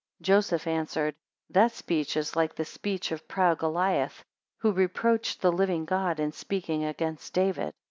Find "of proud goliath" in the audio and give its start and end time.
3.11-4.25